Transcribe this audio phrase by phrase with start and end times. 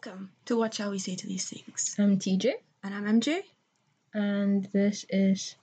[0.00, 1.96] Welcome to What Shall We Say to These Things?
[1.98, 2.52] I'm TJ,
[2.84, 3.40] And I'm MJ.
[4.14, 5.56] and this is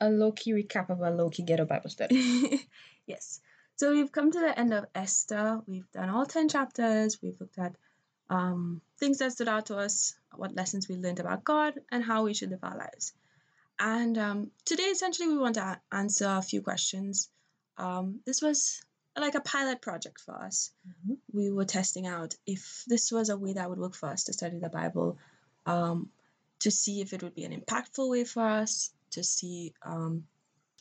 [0.00, 2.66] a low key recap of our low key ghetto Bible study.
[3.06, 3.40] yes.
[3.76, 5.60] So we've come to the end of Esther.
[5.68, 7.22] We've done all 10 chapters.
[7.22, 7.76] We've looked at
[8.28, 12.24] um, things that stood out to us, what lessons we learned about God, and how
[12.24, 13.12] we should live our lives.
[13.78, 17.28] And um, today, essentially, we want to answer a few questions.
[17.78, 18.82] Um, this was
[19.18, 20.70] like a pilot project for us.
[20.86, 21.18] Mhm.
[21.32, 24.32] We were testing out if this was a way that would work for us to
[24.32, 25.18] study the Bible,
[25.64, 26.10] um,
[26.60, 30.26] to see if it would be an impactful way for us, to see um,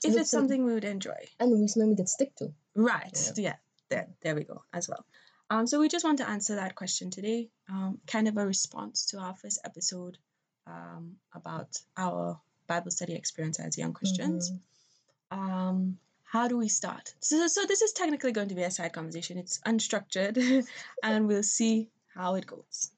[0.04, 1.30] if it's something we would enjoy.
[1.40, 2.54] And we something we can stick to.
[2.76, 3.18] Right.
[3.38, 3.56] Yeah.
[3.90, 5.06] There, there we go as well.
[5.50, 9.06] Um, so we just want to answer that question today, um, kind of a response
[9.08, 10.18] to our first episode
[10.66, 14.52] um, about our Bible study experience as young Christians.
[14.52, 15.38] Mhm.
[15.38, 16.00] Um,
[16.36, 17.14] how do we start?
[17.22, 19.38] So, so this is technically going to be a side conversation.
[19.38, 20.66] It's unstructured,
[21.04, 22.92] and we'll see how it goes.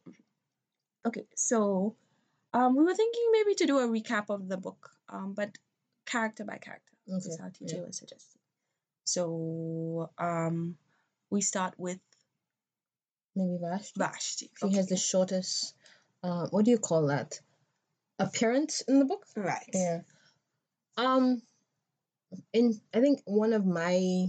[1.05, 1.95] Okay, so
[2.53, 5.51] um, we were thinking maybe to do a recap of the book, um, but
[6.07, 6.93] character by character.
[7.05, 7.81] This is how TJ yeah.
[7.85, 8.41] was suggesting.
[9.03, 10.75] So um,
[11.29, 11.99] we start with
[13.35, 13.99] Maybe Vashti.
[13.99, 14.49] Vashti.
[14.61, 15.75] She has the shortest,
[16.23, 17.39] uh, what do you call that?
[18.17, 19.23] Appearance in the book?
[19.35, 19.69] right.
[19.75, 19.99] Yeah.
[20.97, 21.43] Um,
[22.53, 24.27] in I think one of my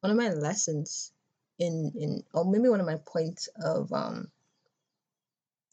[0.00, 1.12] one of my lessons
[1.58, 4.28] in in or maybe one of my points of um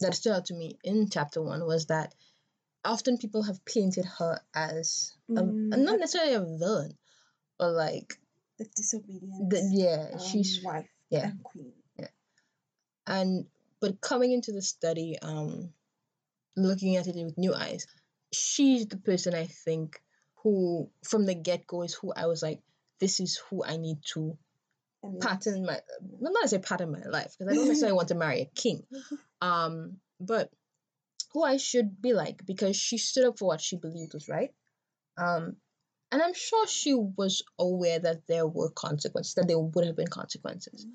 [0.00, 2.14] that stood out to me in chapter one was that
[2.84, 6.98] often people have painted her as a, Mm, not necessarily a villain,
[7.58, 8.18] but like
[8.58, 9.50] The disobedient.
[9.50, 11.26] the, yeah, um, she's wife yeah.
[11.28, 11.72] and queen.
[11.98, 12.08] Yeah,
[13.06, 13.46] and
[13.80, 15.72] but coming into the study um
[16.56, 17.86] looking at it with new eyes
[18.32, 20.00] she's the person i think
[20.44, 22.60] who from the get-go is who i was like
[23.00, 24.38] this is who i need to
[25.02, 25.80] And pattern my
[26.20, 28.84] well, not say pattern my life because i don't necessarily want to marry a king
[29.42, 30.50] um but
[31.32, 34.52] who i should be like because she stood up for what she believed was right
[35.18, 35.56] um
[36.12, 40.06] and i'm sure she was aware that there were consequences that there would have been
[40.08, 40.86] consequences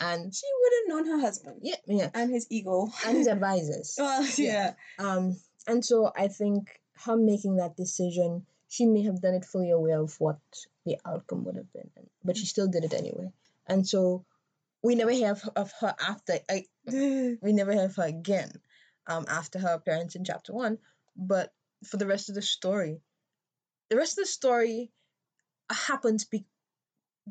[0.00, 1.58] and she would have known her husband.
[1.62, 2.88] yeah yeah And his ego.
[3.06, 4.74] and his advisors well, Yeah.
[4.98, 5.04] yeah.
[5.04, 5.36] Um,
[5.66, 6.68] and so I think
[7.04, 10.38] her making that decision, she may have done it fully aware of what
[10.84, 11.90] the outcome would have been,
[12.24, 13.32] but she still did it anyway.
[13.66, 14.24] And so
[14.82, 16.34] we never hear of, of her after.
[16.48, 18.50] I, we never hear of her again
[19.06, 20.78] um, after her appearance in chapter one.
[21.16, 21.52] But
[21.84, 23.00] for the rest of the story,
[23.88, 24.90] the rest of the story
[25.70, 26.46] happens be-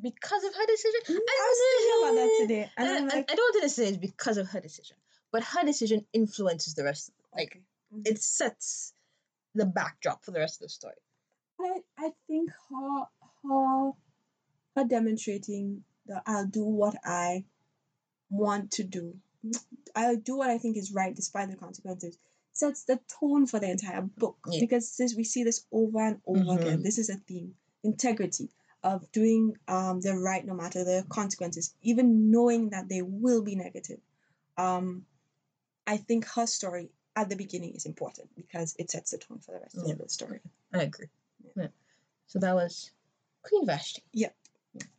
[0.01, 1.01] because of her decision.
[1.07, 2.71] I was thinking about that today.
[2.77, 4.97] And And I'm I, I don't want to say it's because of her decision,
[5.31, 7.11] but her decision influences the rest.
[7.35, 7.61] Like okay.
[7.93, 8.07] Mhm.
[8.07, 8.93] it sets
[9.55, 10.95] the backdrop for the rest of the story.
[11.59, 13.05] I I think her
[13.43, 13.91] her
[14.75, 17.45] her demonstrating that I'll do what I
[18.29, 19.17] want to do.
[19.95, 22.17] I'll do what I think is right despite the consequences.
[22.53, 24.59] Sets the tone for the entire book Yeah.
[24.61, 26.79] because this we see this over and over again.
[26.79, 26.83] Mhm.
[26.83, 28.49] This is a theme: integrity
[28.83, 33.55] of doing um the right no matter the consequences, even knowing that they will be
[33.55, 33.99] negative.
[34.57, 35.05] Um,
[35.85, 39.51] I think her story at the beginning is important because it sets the tone for
[39.53, 39.93] the rest Yeah.
[39.93, 40.41] of the story.
[40.73, 41.09] I agree.
[41.55, 41.67] Yeah.
[42.27, 42.91] So that was
[43.43, 44.03] Queen Vashti.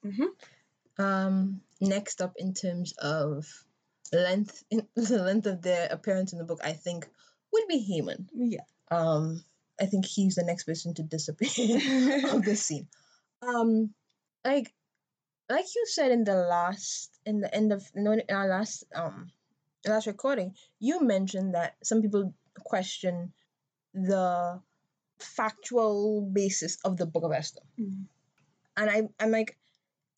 [0.05, 1.03] Mm-hmm.
[1.03, 3.47] Um, next up, in terms of
[4.13, 7.07] length, the length of their appearance in the book, I think
[7.53, 8.29] would be Haman.
[8.35, 8.67] Yeah.
[8.91, 9.45] Um,
[9.81, 11.49] I think he's the next person to disappear
[12.35, 12.89] of the scene.
[13.43, 13.95] Um,
[14.45, 14.73] like,
[15.49, 19.31] like you said in the last, in the end of in our last um,
[19.87, 22.35] last recording, you mentioned that some people
[22.65, 23.33] question
[23.95, 24.61] the
[25.19, 28.07] factual basis of the Book of Esther, Mhm.
[28.77, 29.57] and I, I'm like,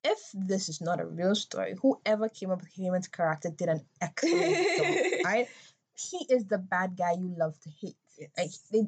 [0.04, 3.84] if this is not a real story, whoever came up with Haman's character did an
[4.00, 5.48] excellent job, right?
[5.94, 7.96] He is the bad guy you love to hate.
[8.38, 8.82] Like they,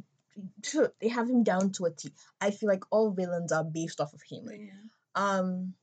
[1.00, 2.10] they have him down to a T.
[2.40, 4.60] I feel like all villains are based off of Haman.
[4.68, 4.72] Yeah.
[5.14, 5.74] Um,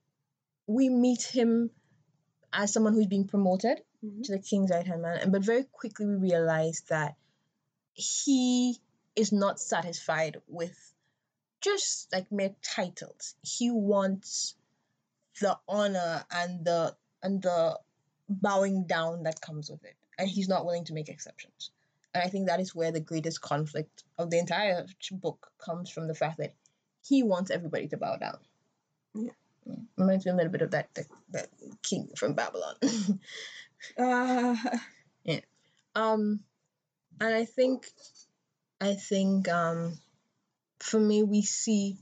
[0.66, 1.69] we meet him
[2.51, 4.23] as someone who's being promoted Mhm.
[4.23, 7.16] to the king's right hand man, and but very quickly we realize that
[7.93, 8.79] he
[9.20, 10.78] is not satisfied with
[11.62, 13.36] just like mere titles.
[13.42, 14.56] He wants
[15.42, 17.78] the honor and the and the
[18.30, 21.72] bowing down that comes with it, and he's not willing to make exceptions.
[22.14, 26.08] And I think that is where the greatest conflict of the entire book comes from
[26.08, 26.54] the fact that
[27.06, 28.38] he wants everybody to bow down.
[29.14, 29.32] Yeah.
[29.66, 29.76] Yeah.
[29.98, 31.50] Reminds me a little bit of that, that, that
[31.84, 32.76] king from Babylon.
[33.98, 34.58] Uh,
[35.24, 35.40] Yeah.
[35.96, 36.42] um
[37.22, 37.88] and i think
[38.81, 39.97] i think um
[40.79, 41.97] for me we see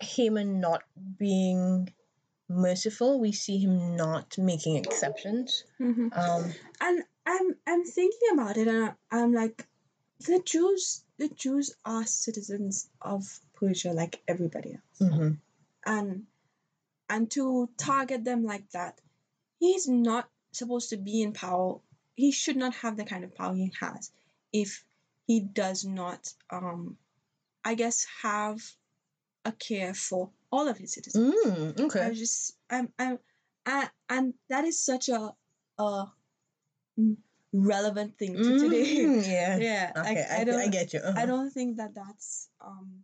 [0.00, 0.82] Haman not
[1.18, 1.88] being
[2.48, 3.18] merciful.
[3.18, 5.64] We see him not making exceptions.
[5.80, 6.12] mhm.
[6.16, 9.66] Um, And I'm I'm thinking about it and I, I'm like,
[10.20, 13.24] the Jews the Jews are citizens of
[13.54, 15.30] Persia like everybody else, Mm-hmm.
[15.86, 16.26] and
[17.08, 19.00] and to target them like that,
[19.58, 21.80] he's not supposed to be in power.
[22.14, 24.10] He should not have the kind of power he has
[24.52, 24.84] if
[25.26, 26.96] he does not, um,
[27.64, 28.60] I guess, have
[29.44, 31.34] a care for all of his citizens.
[31.44, 33.18] Mm, I was just I'm I'm
[33.64, 35.30] I, and that is such a
[35.78, 36.06] a
[37.52, 38.84] relevant thing to today.
[39.04, 39.56] Mm, yeah.
[39.68, 41.00] yeah, Okay, like, I, I don't I get you.
[41.00, 41.20] Uh-huh.
[41.20, 43.02] I don't think that that's um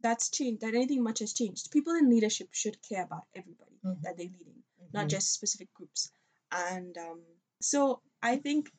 [0.00, 1.70] that's changed that anything much has changed.
[1.70, 4.02] People in leadership should care about everybody Mhm.
[4.02, 4.62] that they're leading,
[4.92, 5.10] not Mhm.
[5.10, 6.10] just specific groups.
[6.52, 7.20] And um,
[7.60, 8.70] so I think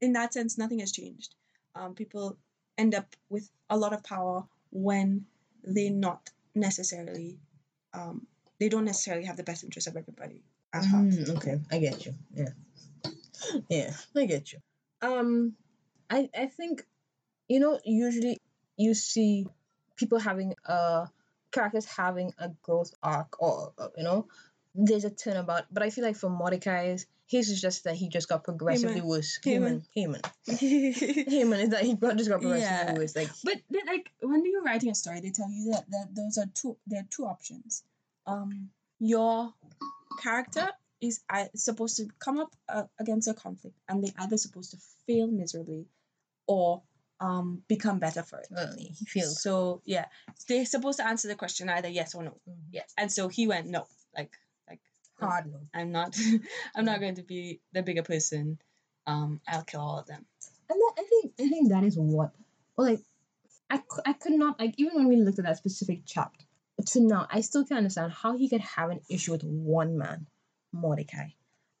[0.00, 1.34] in that sense nothing has changed.
[1.74, 2.36] Um, people
[2.78, 5.26] end up with a lot of power when
[5.62, 7.38] they're not necessarily
[7.94, 8.26] um,
[8.58, 10.42] they don't necessarily have the best interest of everybody
[10.72, 11.04] at heart.
[11.04, 12.14] Mm, okay, I get you.
[12.34, 12.48] Yeah,
[13.68, 14.60] yeah, I get you.
[15.00, 15.54] Um,
[16.08, 16.84] I I think,
[17.48, 18.38] you know, usually
[18.76, 19.46] you see
[19.96, 21.08] people having a
[21.50, 24.28] characters having a growth arc, or uh, you know,
[24.74, 25.64] there's a turnabout.
[25.70, 29.08] But I feel like for Mordecai's, his is just that he just got progressively Haman.
[29.08, 29.38] worse.
[29.44, 32.98] Haman, Haman, Haman is that he got just got progressively Yeah.
[32.98, 33.16] worse.
[33.16, 36.38] Like, But but like when you're writing a story, they tell you that, that those
[36.38, 37.82] are two there are two options.
[38.26, 39.52] Um, your
[40.22, 40.68] character
[41.00, 44.76] is I, supposed to come up uh, against a conflict, and they're either supposed to
[45.06, 45.86] fail miserably,
[46.46, 46.82] or
[47.20, 48.48] um become better for it.
[48.50, 49.40] well, he feels.
[49.42, 50.06] So yeah,
[50.48, 52.30] they're supposed to answer the question either yes or no.
[52.48, 52.56] Mhm.
[52.72, 53.86] Yes, and so he went no,
[54.16, 54.36] like
[55.20, 55.52] no, Hard.
[55.74, 56.16] I'm not
[56.74, 58.58] I'm not going to be the bigger person.
[59.06, 60.24] Um, I'll kill all of them.
[60.70, 62.32] And that, I think I think that is what,
[62.76, 63.00] well, like,
[63.70, 66.44] I, I could not like even when we looked at that specific chapter
[66.86, 70.26] to now I still can't understand how he could have an issue with one man,
[70.72, 71.28] Mordecai,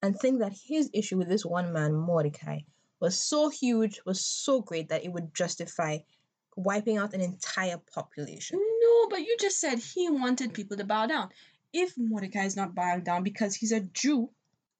[0.02, 2.60] and think that his issue with this one man, Mordecai,
[3.00, 5.98] was so huge, was so great that it would justify
[6.56, 8.58] wiping out an entire population.
[8.60, 11.30] No, but you just said he wanted people to bow down.
[11.72, 14.30] If Mordecai is not bowing down because he's a Jew,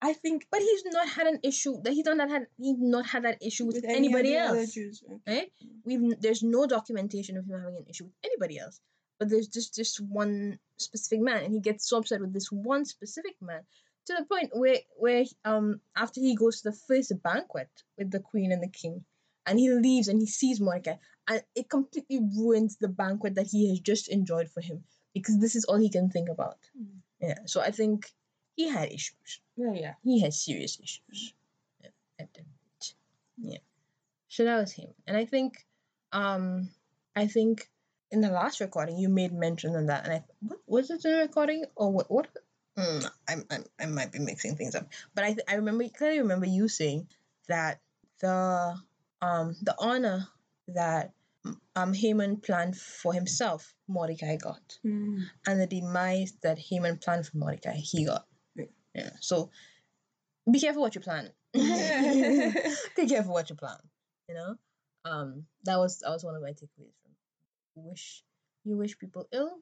[0.03, 3.25] I think But he's not had an issue that he's not had he's not had
[3.25, 4.73] that issue with, with anybody other else.
[4.73, 5.03] Jews.
[5.27, 5.51] right?
[5.85, 8.81] We've there's no documentation of him having an issue with anybody else,
[9.19, 12.85] but there's just just one specific man, and he gets so upset with this one
[12.85, 13.63] specific man
[14.07, 18.21] to the point where where um after he goes to the first banquet with the
[18.21, 19.05] queen and the king,
[19.47, 20.97] and he leaves and he sees Mordecai,
[21.29, 24.83] and it completely ruins the banquet that he has just enjoyed for him
[25.15, 26.59] because this is all he can think about.
[26.79, 27.01] Mm.
[27.21, 28.11] Yeah, so I think
[28.57, 29.41] he had issues.
[29.57, 29.95] Yeah, yeah.
[30.03, 31.35] He has serious issues.
[31.83, 32.47] Yeah, I did.
[33.43, 33.59] Yeah.
[34.29, 34.89] So that was him.
[35.07, 35.65] And I think
[36.13, 36.71] um
[37.15, 37.69] I think
[38.11, 41.17] in the last recording you made mention of that and I what was it the
[41.19, 42.29] recording or what what
[42.77, 44.89] mm, I'm, I'm I might be mixing things up.
[45.15, 47.09] But I th- I remember clearly remember you saying
[47.49, 47.81] that
[48.21, 48.77] the
[49.21, 50.29] um the honor
[50.69, 51.13] that
[51.77, 55.25] um Haman planned for himself Mordecai got Mm.
[55.47, 58.27] and the demise that Haman planned for Mordecai, he got.
[58.55, 58.67] Yeah.
[58.95, 59.11] Yeah.
[59.21, 59.51] So
[60.51, 61.31] be careful what you plan.
[61.55, 63.79] be careful what you plan.
[64.29, 64.57] You know?
[65.05, 68.23] Um that was that was one of my takeaways from wish
[68.65, 69.59] you wish people ill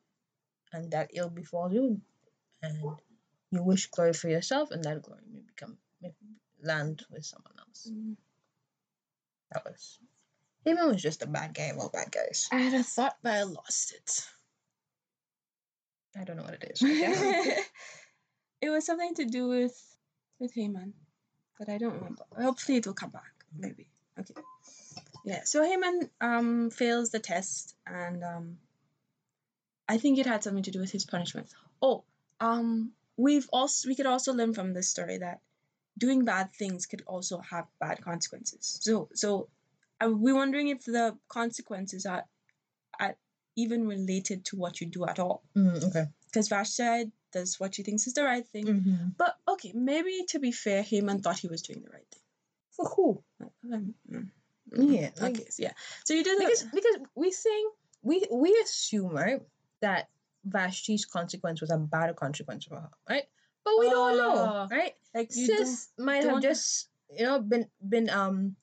[0.72, 2.00] and that ill befalls you
[2.62, 2.76] and
[3.50, 6.12] you wish glory for yourself and that glory may become may
[6.62, 7.90] land with someone else.
[7.90, 8.16] Mm.
[9.52, 9.98] That was
[10.64, 12.48] Haman was just a bad guy of all bad guys.
[12.52, 14.26] I had a thought, but I lost it.
[16.18, 16.82] I don't know what it is.
[18.60, 19.96] it was something to do with
[20.38, 20.94] with Haman,
[21.58, 22.24] but I don't remember.
[22.36, 23.32] Hopefully, it will come back.
[23.56, 23.86] Maybe.
[24.18, 24.34] Okay.
[25.24, 25.44] Yeah.
[25.44, 28.58] So Haman um fails the test, and um,
[29.88, 31.48] I think it had something to do with his punishment.
[31.80, 32.04] Oh,
[32.40, 35.40] um, we've also we could also learn from this story that
[35.96, 38.78] doing bad things could also have bad consequences.
[38.82, 39.48] So so,
[40.00, 42.24] are we wondering if the consequences are,
[42.98, 43.16] are
[43.56, 45.42] even related to what you do at all?
[45.56, 46.06] Mm, okay.
[46.26, 48.66] because Vashti does what she thinks is the right thing.
[48.66, 49.08] Mm-hmm.
[49.18, 52.22] But okay, maybe to be fair, Haman thought he was doing the right thing.
[52.72, 53.22] For who?
[53.72, 54.28] Um, mm,
[54.72, 55.46] Yeah, like- Okay.
[55.50, 55.72] so yeah.
[56.04, 59.42] So you do the because because we think we we assume right
[59.82, 60.08] that
[60.48, 63.24] Vashti's consequence was a bad consequence for her, right?
[63.64, 64.94] But we don't know, Oh, right?
[65.14, 68.56] like you Sis might have just you know been been um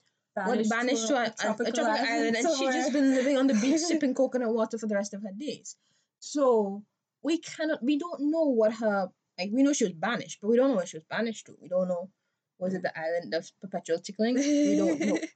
[0.45, 3.53] banished, banished to a, a, a tropical, island, and she's just been living on the
[3.55, 5.75] beach sipping coconut water for the rest of her days.
[6.19, 6.83] So
[7.23, 10.57] we cannot we don't know what her like we know she was banished, but we
[10.57, 11.55] don't know what she was banished to.
[11.61, 12.09] We don't know
[12.59, 14.35] was it the island of perpetual tickling?
[14.35, 15.19] We don't know.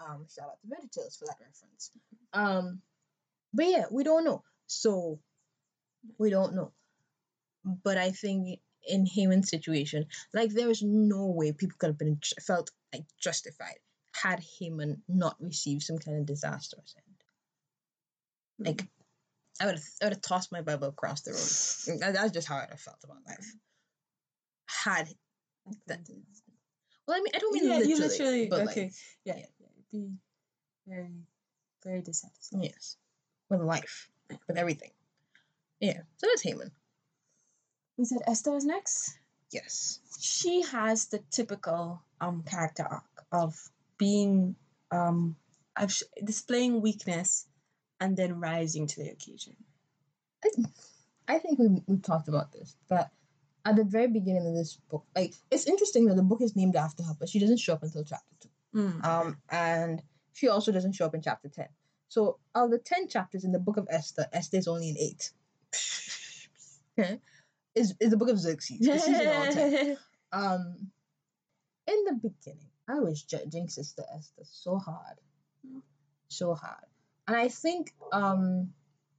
[0.00, 1.90] Um, shout out to VeggieTales for that reference.
[2.32, 2.80] Um,
[3.52, 4.42] but yeah, we don't know.
[4.66, 5.18] So
[6.16, 6.72] we don't know.
[7.84, 12.18] But I think in Haman's situation, like there is no way people could have been
[12.40, 13.76] felt like justified
[14.22, 18.66] had Haman not received some kind of disastrous end.
[18.66, 18.86] Like,
[19.60, 22.00] I would have, I would have tossed my Bible across the room.
[22.00, 23.54] That- That's just how I felt about life.
[24.66, 25.08] Had
[25.86, 26.00] that,
[27.06, 28.82] well, I mean, I don't mean yeah, literally, you literally but okay.
[28.84, 28.92] like,
[29.24, 29.46] yeah, yeah.
[29.58, 29.66] yeah.
[29.92, 30.10] Be
[30.86, 31.24] very,
[31.84, 32.62] very dissatisfied.
[32.64, 32.96] yes,
[33.48, 34.08] with life,
[34.46, 34.90] with everything.
[35.80, 36.70] Yeah, so that's Haman.
[37.96, 39.18] We said Esther was next.
[39.50, 39.98] Yes.
[40.20, 43.58] She has the typical um character arc of
[44.00, 44.56] being
[44.90, 45.36] um
[46.24, 47.46] displaying weakness
[48.00, 49.54] and then rising to the occasion.
[51.28, 53.12] I think we we talked about this that
[53.66, 56.76] at the very beginning of this book, like it's interesting that the book is named
[56.76, 58.48] after her, but she doesn't show up until chapter two.
[58.74, 59.04] Mm.
[59.04, 60.02] Um, and
[60.32, 61.68] she also doesn't show up in chapter ten.
[62.08, 65.30] So of the ten chapters in the book of Esther, Esther is only in eight.
[66.98, 67.20] Okay,
[67.74, 68.78] is is the book of Xerxes.
[68.78, 69.98] she's in all 10.
[70.32, 70.90] Um,
[71.86, 75.18] in the beginning, I was judging Sister Esther so hard,
[75.66, 75.82] Mm.
[76.28, 76.86] so hard,
[77.28, 78.72] and I think um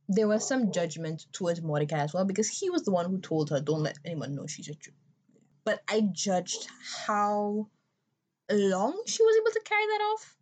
[0.10, 3.50] there was some judgment towards Mordecai as well because he was the one who told
[3.52, 4.92] her, "Don't let anyone know she's a Jew."
[5.64, 6.68] But I judged
[7.06, 7.70] how
[8.52, 10.38] long she was able to carry that off.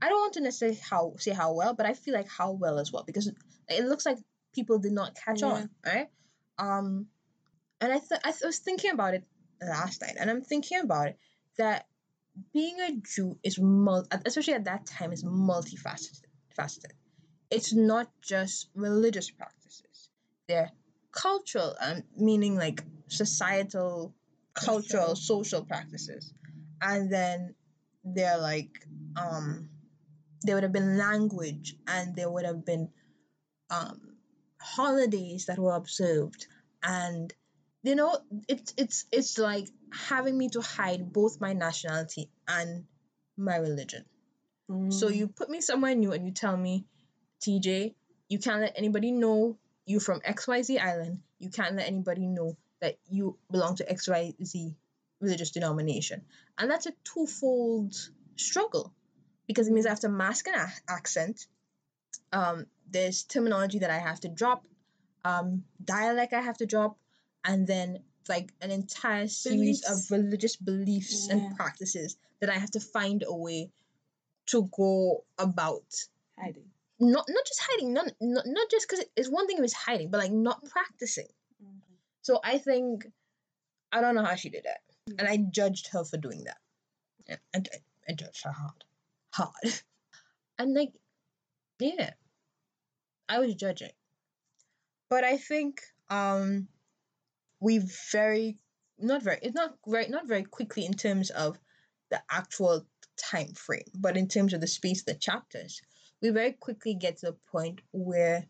[0.00, 2.78] I don't want to necessarily how say how well, but I feel like how well
[2.80, 3.30] as well because
[3.68, 4.18] it looks like
[4.52, 5.52] people did not catch Yeah.
[5.52, 6.10] on, right?
[6.58, 7.08] Um,
[7.80, 9.24] and I th- I th- was thinking about it
[9.60, 11.18] last night, and I'm thinking about it
[11.58, 11.86] that
[12.52, 16.24] being a Jew is mul- especially at that time is multifaceted.
[16.56, 16.92] Faceted.
[17.50, 20.10] It's not just religious practices;
[20.48, 20.70] they're
[21.12, 24.14] cultural, um, meaning like societal,
[24.54, 26.32] cultural, social practices,
[26.80, 27.54] and then
[28.04, 28.86] they're like
[29.16, 29.68] um,
[30.42, 32.88] there would have been language, and there would have been
[33.70, 34.16] um,
[34.60, 36.46] holidays that were observed,
[36.82, 37.32] and
[37.82, 42.84] you know it's it's it's like having me to hide both my nationality and
[43.36, 44.04] my religion.
[44.90, 45.16] So Mm.
[45.16, 46.86] you put me somewhere new and you tell me,
[47.40, 47.94] TJ,
[48.28, 51.20] you can't let anybody know you're from XYZ island.
[51.38, 54.74] You can't let anybody know that you belong to XYZ
[55.20, 56.22] religious denomination.
[56.56, 57.94] And that's a twofold
[58.36, 58.94] struggle
[59.46, 61.46] because it means I have to mask an a- accent.
[62.32, 64.64] Um, there's terminology that I have to drop,
[65.24, 66.96] um, dialect I have to drop,
[67.44, 70.10] and then like an entire series Beliefs.
[70.10, 71.36] of religious beliefs Yeah.
[71.36, 73.70] and practices that I have to find a way
[74.46, 75.84] to go about.
[76.38, 76.64] Hiding.
[76.98, 80.10] not not just hiding not not, not just because it's one thing if it's hiding
[80.10, 81.28] but like not practicing.
[82.22, 83.06] So i think
[83.92, 84.80] i don't know how she did that.
[85.18, 86.58] And i judged her for doing that.
[87.28, 88.84] Yeah, I, I, I judged her hard.
[89.30, 89.52] Hard.
[90.58, 90.92] And like
[91.80, 92.12] yeah.
[93.28, 93.92] I was judging.
[95.10, 96.68] But i think um
[97.62, 97.78] we
[98.10, 98.56] very
[98.98, 101.58] not very it's not very not very quickly in terms of
[102.10, 102.84] the actual
[103.16, 105.80] time frame but in terms of the space the chapters
[106.20, 108.44] we very quickly get to the point where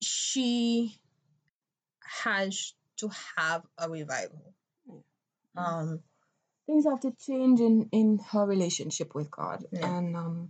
[0.00, 0.96] she
[2.24, 4.54] has to have a revival
[4.88, 5.02] Mm.
[5.56, 6.00] um
[6.66, 9.86] Things have to change in in her relationship with God, Yeah.
[9.86, 10.48] and um,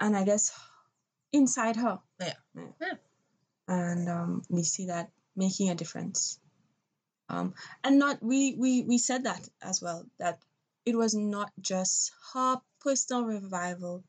[0.00, 0.50] and I guess
[1.32, 2.00] inside her.
[2.20, 2.34] Yeah.
[2.80, 2.94] Yeah.
[3.68, 6.38] And um, we see that making a difference.
[7.30, 7.54] Um,
[7.84, 10.38] and not we we we said that as well that
[10.84, 14.02] it was not just her personal revival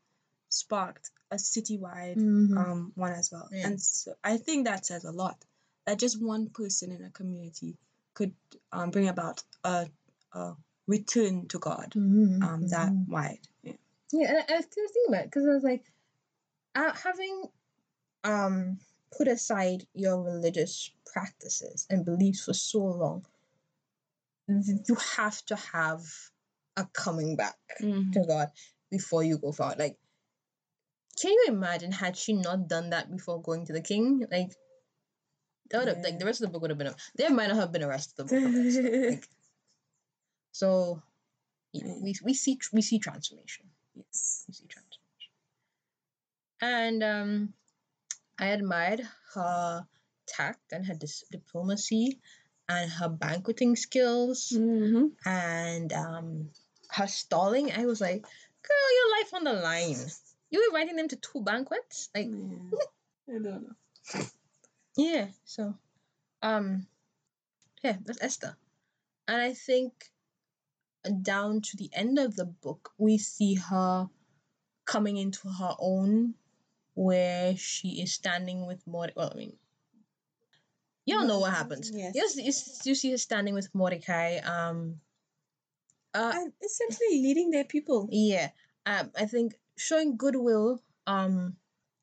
[0.50, 2.18] sparked a citywide
[2.58, 3.50] um, one as well.
[3.52, 3.68] Yeah.
[3.68, 5.38] And so I think that says a lot.
[5.86, 7.78] That just one person in a community
[8.14, 8.34] could
[8.72, 9.88] um, bring about a,
[10.34, 10.54] a
[10.88, 13.08] return to God Mhm, um, that mhm.
[13.08, 13.48] wide.
[13.64, 13.74] Yeah.
[14.12, 15.84] Yeah, and I, was thinking about it because I was like,
[16.76, 17.44] uh, having
[18.24, 18.80] um
[19.18, 23.26] put aside your religious practices and beliefs for so long,
[24.48, 26.02] you have to have
[26.78, 28.12] a coming back Mhm.
[28.14, 28.52] to God
[28.90, 29.78] before you go forward.
[29.80, 30.00] Like,
[31.22, 34.26] can you imagine had she not done that before going to the king?
[34.32, 34.56] Like,
[35.70, 36.94] that would have like the rest of the book would have been.
[37.16, 39.20] There might not have been a rest of the book.
[39.20, 39.30] Like,
[40.52, 41.02] so,
[41.74, 41.94] yeah, Yeah.
[42.02, 43.70] we we see we see transformation.
[43.96, 44.46] Yes.
[44.48, 45.32] We see transformation.
[46.62, 47.54] And um,
[48.40, 49.02] I admired
[49.36, 49.86] her
[50.28, 52.20] tact and her dis- diplomacy
[52.68, 55.08] and her banqueting skills Mm-hmm.
[55.28, 56.50] and um,
[56.90, 57.72] her stalling.
[57.72, 59.98] I was like, girl, your life on the line.
[60.50, 62.10] You were inviting them to two banquets?
[62.16, 63.36] Like, Yeah.
[63.36, 64.26] I don't know.
[64.98, 65.28] yeah.
[65.46, 65.76] So,
[66.42, 66.88] um,
[67.84, 68.56] yeah, that's Esther.
[69.28, 69.94] And I think
[71.22, 74.10] down to the end of the book, we see her
[74.86, 76.34] coming into her own,
[77.00, 79.14] where she is standing with Mordecai.
[79.22, 79.54] Well, I mean,
[81.06, 81.90] you all know what happens.
[81.94, 82.14] Yes.
[82.14, 82.38] You, s-
[82.86, 85.00] you, you see her standing with Mordecai, um,
[86.14, 88.10] Uh, and essentially leading their people.
[88.12, 88.50] yeah,
[88.86, 90.82] um, I think showing goodwill.
[91.08, 91.56] Um,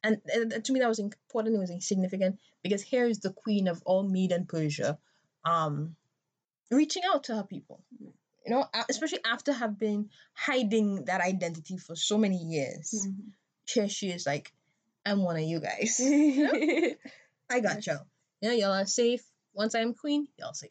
[0.03, 1.55] and, and to me that was important.
[1.57, 4.99] It was significant because here is the queen of all Mede and Persia,
[5.45, 5.95] um,
[6.71, 7.83] reaching out to her people.
[8.47, 12.95] You know, especially after have been hiding that identity for so many years.
[12.95, 13.33] Mhm.
[13.69, 14.55] Here she is, like,
[15.07, 16.01] I'm one of you guys.
[17.51, 18.07] I got y'all.
[18.41, 19.23] Yeah, y'all are safe.
[19.55, 20.71] Once I'm queen, y'all safe.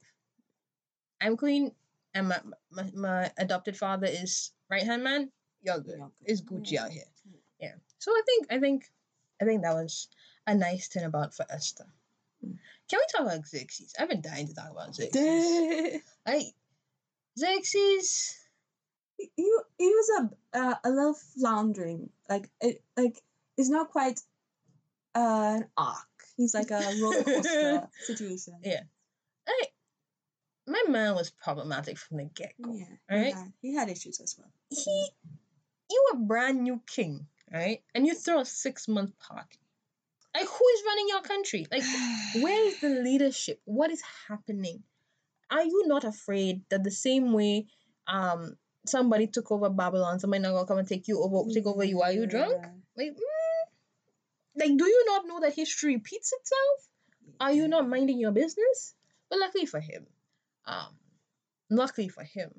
[1.21, 1.71] I'm queen,
[2.13, 2.39] and my
[2.69, 5.31] my, my adopted father is right hand man.
[5.63, 5.97] Y'all good.
[5.97, 6.29] Y'all good.
[6.31, 6.83] It's Gucci Yeah.
[6.83, 7.03] out here.
[7.59, 7.73] Yeah.
[7.97, 8.83] So I think I think
[9.41, 10.09] I think that was
[10.45, 11.85] a nice turn about for Esther.
[12.45, 12.57] Mm.
[12.89, 13.93] Can we talk about Xerxes?
[13.97, 16.01] I've been dying to talk about Xerxes.
[16.27, 16.45] Like
[17.39, 18.37] Xerxes.
[19.17, 19.31] he,
[19.77, 20.09] he was
[20.53, 22.09] a uh, a little floundering.
[22.29, 23.21] Like it like
[23.57, 24.19] it's not quite
[25.15, 26.07] uh, an arc.
[26.37, 28.55] He's like a roller coaster situation.
[28.63, 28.81] Yeah.
[29.47, 29.71] Like,
[30.67, 32.73] my man was problematic from the get go.
[32.73, 32.85] Yeah.
[33.09, 33.25] Right?
[33.25, 34.51] He had, he had issues as well.
[34.69, 35.09] he
[35.89, 37.81] you a brand new king, right?
[37.93, 39.59] And you throw a six month party.
[40.33, 41.67] Like who is running your country?
[41.71, 41.83] Like
[42.41, 43.61] where is the leadership?
[43.65, 44.83] What is happening?
[45.51, 47.67] Are you not afraid that the same way
[48.07, 51.83] um somebody took over Babylon, somebody not gonna come and take you over take over
[51.83, 52.01] you?
[52.01, 52.53] Are you drunk?
[52.61, 52.69] Yeah.
[52.97, 53.34] Like mm,
[54.57, 56.89] like do you not know that history repeats itself?
[57.39, 58.93] Are you not minding your business?
[59.29, 60.05] But luckily for him,
[60.65, 60.95] um
[61.69, 62.51] luckily for him,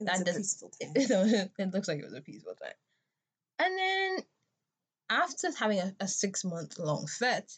[0.00, 0.92] It that a doesn't- peaceful time.
[0.94, 2.72] it, it looks like it was a peaceful time.
[3.58, 4.18] And then,
[5.10, 7.52] after having a, a six month long fete,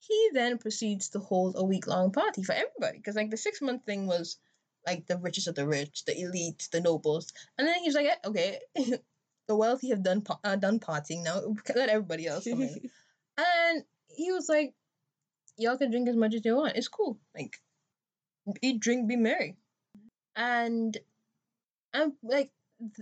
[0.00, 2.98] he then proceeds to hold a week long party for everybody.
[2.98, 4.38] Because, like, the six month thing was
[4.86, 7.32] like the richest of the rich, the elite, the nobles.
[7.58, 8.58] And then he's like, "Eh, okay,
[9.46, 11.42] the wealthy have done, uh, done partying now.
[11.76, 12.90] Let everybody else come in.
[13.40, 14.74] And he was like,
[15.56, 16.76] y'all can drink as much as you want.
[16.76, 17.18] It's cool.
[17.34, 17.56] Like,
[18.62, 19.56] eat, drink, be merry.
[20.36, 20.96] And
[21.94, 22.50] I'm like,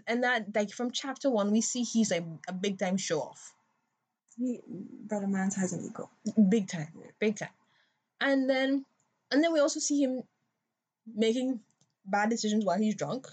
[0.06, 3.52] and that like from chapter one, we see he's like a big time show off,
[4.36, 6.10] he, brother Mans has an ego.
[6.48, 6.88] big time,
[7.20, 7.54] big time.
[8.20, 8.84] And then,
[9.30, 10.22] and then we also see him
[11.06, 11.60] making
[12.04, 13.28] bad decisions while he's drunk.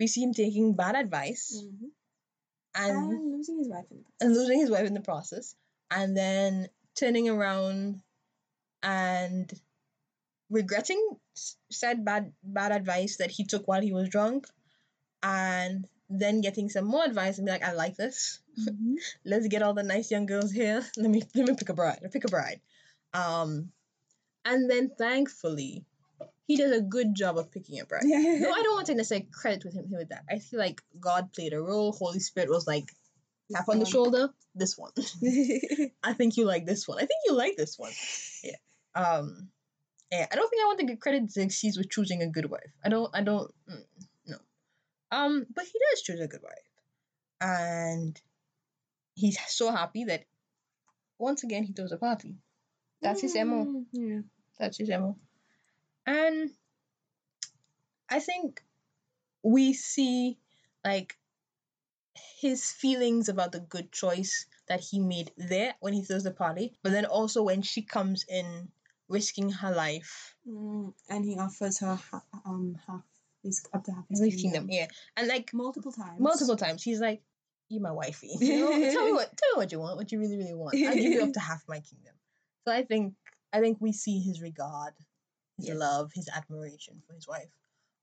[0.00, 1.90] We see him taking bad advice Mhm.
[2.74, 4.16] and And losing his wife in the process.
[4.22, 5.56] and losing his wife in the process,
[5.90, 6.68] and then
[6.98, 8.00] turning around
[8.82, 9.52] and
[10.50, 11.00] regretting
[11.70, 14.46] said bad bad advice that he took while he was drunk,
[15.22, 18.40] and then getting some more advice and be like, I like this.
[18.58, 18.94] Mhm.
[19.24, 20.84] Let's get all the nice young girls here.
[20.96, 22.00] Let me let me pick a bride.
[22.12, 22.60] Pick a bride.
[23.12, 23.72] Um,
[24.44, 25.84] and then thankfully,
[26.46, 28.04] he does a good job of picking a bride.
[28.06, 30.24] No, I don't want to necessarily credit with him with that.
[30.30, 31.92] I feel like God played a role.
[31.92, 32.92] Holy Spirit was like
[33.52, 34.30] tap on the shoulder.
[34.54, 34.92] This one.
[36.02, 36.98] I think you like this one.
[36.98, 37.92] I think you like this one.
[38.42, 38.56] Yeah.
[38.94, 39.48] Um.
[40.10, 40.26] Yeah.
[40.30, 42.72] I don't think I want to give credit to Xerxes with choosing a good wife.
[42.84, 43.10] I don't.
[43.14, 43.52] I don't.
[43.70, 43.82] mm,
[44.26, 44.36] no.
[45.10, 45.46] Um.
[45.54, 46.70] But he does choose a good wife,
[47.40, 48.20] and
[49.14, 50.24] he's so happy that
[51.18, 52.36] once again he throws a party.
[53.02, 53.64] That's his mo.
[53.66, 54.20] Mm, Yeah.
[54.58, 55.16] That's his mo.
[56.06, 56.50] And
[58.08, 58.62] I think
[59.42, 60.38] we see
[60.84, 61.16] like
[62.40, 66.76] his feelings about the good choice that he made there when he throws the party,
[66.82, 68.68] but then also when she comes in
[69.08, 73.02] risking her life, Mm, and he offers her ha- um half
[73.42, 74.68] his up to half his his kingdom.
[74.68, 76.20] kingdom, yeah, and like multiple times.
[76.20, 77.22] multiple times he's like,
[77.68, 78.70] "You my wifey, you know?
[78.92, 80.76] tell me what, tell me what you want, what you really, really want.
[80.76, 82.14] I'll give you up to half my kingdom."
[82.66, 83.14] So I think
[83.52, 84.94] I think we see his regard,
[85.58, 85.76] his Yes.
[85.78, 87.50] love, his admiration for his wife.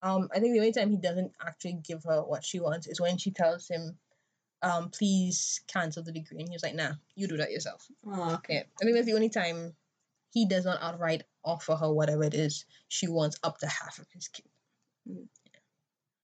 [0.04, 3.00] Um, I think the only time he doesn't actually give her what she wants is
[3.00, 3.98] when she tells him,
[4.62, 6.40] um, please cancel the degree.
[6.40, 7.88] And he's like, nah, you do that yourself.
[8.06, 8.54] Oh, okay.
[8.56, 8.64] Yeah.
[8.82, 9.74] I think that's the only time
[10.32, 14.08] he does not outright offer her whatever it is she wants up to half of
[14.14, 14.46] his kid.
[15.10, 15.28] Mm.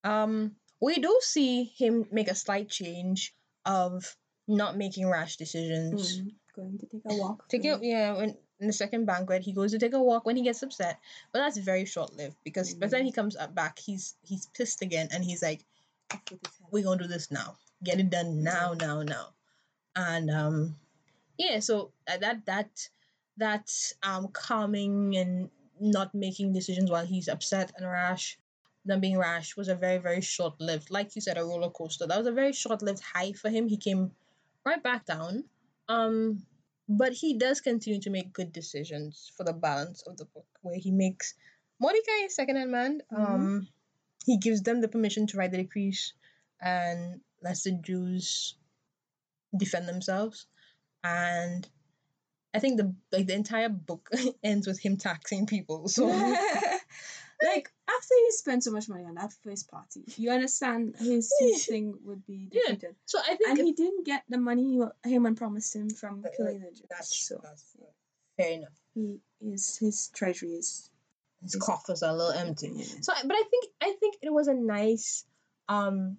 [0.04, 0.24] Yeah.
[0.24, 3.34] Um, we do see him make a slight change
[3.65, 4.15] of
[4.48, 6.20] not making rash decisions.
[6.20, 7.48] Mm, going to take a walk.
[7.50, 10.43] Taking yeah, when in the second banquet, he goes to take a walk when he
[10.43, 11.00] gets upset,
[11.32, 14.48] but that's very short lived because by the time he comes up back, he's he's
[14.48, 15.65] pissed again, and he's like,
[16.12, 16.67] off with his head.
[16.72, 19.34] "We're gonna do this now, get it done now, now, now,"
[19.95, 20.76] and um,
[21.38, 22.89] yeah, so uh, that that
[23.38, 23.72] that
[24.04, 28.38] um calming and not making decisions while he's upset and rash,
[28.86, 32.06] them being rash was a very very short lived, like you said, a roller coaster.
[32.08, 33.67] That was a very short lived high for him.
[33.67, 34.12] He came
[34.65, 35.45] right back down.
[35.88, 36.45] Um,
[36.89, 40.78] but he does continue to make good decisions for the balance of the book, where
[40.78, 41.36] he makes
[41.80, 43.02] Mordecai a second hand man.
[43.15, 43.67] Um,
[44.25, 46.13] he gives them the permission to write the decrees
[46.60, 48.56] and lets the Jews
[49.56, 50.47] defend themselves.
[51.04, 51.67] And
[52.54, 54.10] I think the like the entire book
[54.43, 55.88] ends with him taxing people.
[55.88, 56.10] So
[57.41, 61.65] like after he spent so much money on that first party, you understand his, his
[61.65, 62.75] thing would be Yeah.
[63.06, 66.30] So I think And he didn't get the money he, Haman promised him from Uh,
[66.36, 66.84] killing the Jews.
[66.89, 67.63] that's, so that's
[68.38, 68.69] fair enough.
[68.93, 70.89] he is his treasury is
[71.41, 72.71] His Is- coffers are a little empty.
[72.75, 72.84] yeah.
[73.02, 75.23] So, but I think I think it was a nice
[75.69, 76.17] um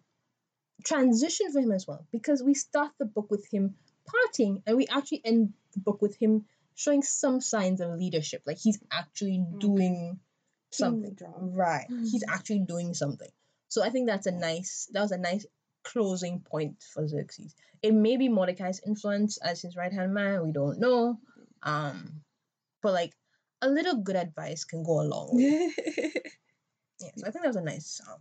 [0.84, 3.74] transition for him as well because we start the book with him
[4.08, 8.56] partying and we actually end the book with him showing some signs of leadership, like
[8.58, 10.18] he's actually doing
[10.70, 11.14] something.
[11.16, 11.52] Kingdom.
[11.54, 12.28] Right, he's Mhm.
[12.34, 13.30] actually doing something.
[13.68, 15.46] So I think that's a nice that was a nice
[15.84, 17.54] closing point for Xerxes.
[17.82, 20.44] It may be Mordecai's influence as his right hand man.
[20.44, 21.18] We don't know.
[21.62, 22.22] Um,
[22.82, 23.14] but like
[23.62, 25.72] a little good advice can go a long way.
[27.00, 28.20] Yeah, so I think that was a nice um,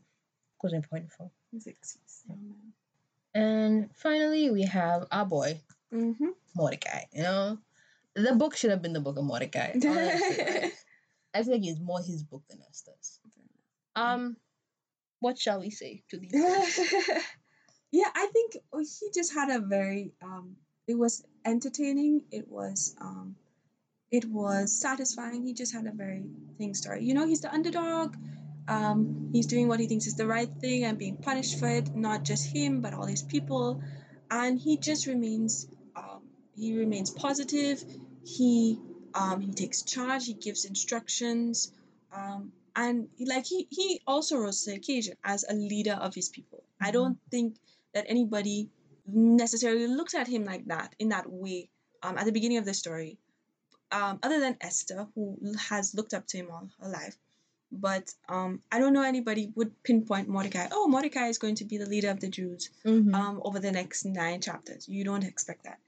[0.62, 1.30] closing point for.
[1.60, 2.24] Xerxes.
[2.30, 2.72] Man.
[3.34, 5.60] And finally, we have our boy
[5.94, 6.30] Mm-hmm.
[6.56, 7.02] Mordecai.
[7.12, 7.58] You know,
[8.16, 9.74] the book should have been the book of Mordecai.
[11.34, 13.20] I feel like it's more his book than Esther's.
[13.96, 14.38] Um,
[15.20, 16.34] what shall we say to these?
[17.92, 20.56] yeah, I think oh, he just had a very um
[20.88, 23.36] it was entertaining, it was um
[24.12, 25.44] it was satisfying.
[25.44, 26.24] He just had a very
[26.58, 27.04] thing story.
[27.04, 28.16] You know, he's the underdog.
[28.68, 31.96] Um, he's doing what he thinks is the right thing and being punished for it,
[31.96, 33.82] not just him, but all his people.
[34.32, 36.22] And he just remains um,
[36.56, 37.84] he remains positive.
[38.26, 38.80] He
[39.14, 41.72] um, he takes charge, he gives instructions.
[42.14, 46.30] Um, and like he he also rose to the occasion as a leader of his
[46.30, 46.64] people.
[46.82, 46.94] I Mhm.
[46.94, 47.58] don't think
[47.94, 48.70] that anybody
[49.06, 51.70] necessarily looked at him like that in that way
[52.04, 53.18] um, at the beginning of the story,
[53.92, 55.38] um, other than Esther, who
[55.70, 57.18] has looked up to him all her life.
[57.72, 60.68] But um, I don't know anybody would pinpoint Mordecai.
[60.72, 63.14] Oh, Mordecai is going to be the leader of the Jews Mhm.
[63.14, 64.88] um, over the next nine chapters.
[64.88, 65.80] You don't expect that.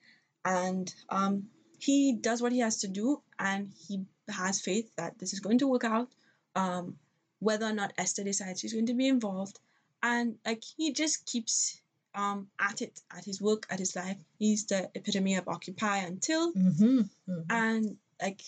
[0.44, 1.50] And um,
[1.84, 5.60] he does what he has to do, and he has faith that this is going
[5.60, 6.10] to work out,
[6.56, 6.96] um,
[7.40, 9.60] whether or not Esther decides she's going to be involved.
[10.04, 11.82] And like he just keeps
[12.14, 14.18] um, at it, at his work, at his life.
[14.38, 17.46] He's the epitome of occupy until, Mhm, mhm.
[17.50, 18.42] and like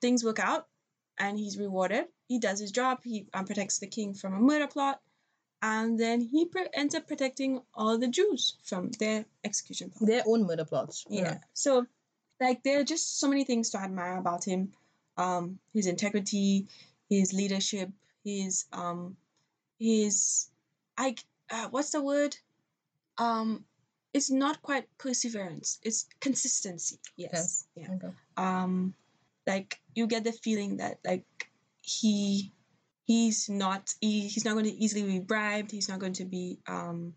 [0.00, 0.66] things work out,
[1.18, 2.06] and he's rewarded.
[2.28, 3.00] He does his job.
[3.04, 5.00] He um, protects the king from a murder plot,
[5.62, 10.08] and then he pr- ends up protecting all the Jews from their execution plot.
[10.08, 11.04] Their own murder plots.
[11.08, 11.38] Yeah.
[11.52, 11.86] So,
[12.44, 14.72] like, there are just so many things to admire about him.
[15.16, 16.66] Um, his integrity,
[17.08, 17.90] his leadership,
[18.24, 19.16] his um,
[19.78, 20.48] his,
[20.98, 21.14] I,
[21.50, 22.36] uh, what's the word?
[23.18, 23.64] Um,
[24.14, 25.78] it's not quite perseverance.
[25.82, 26.98] It's consistency.
[27.16, 27.66] Yes.
[27.74, 28.12] Yeah Okay.
[28.36, 28.94] um
[29.46, 31.26] like you get the feeling that like
[31.82, 32.52] he
[33.04, 36.58] he's not he, he's not going to easily be bribed he's not going to be
[36.66, 37.14] um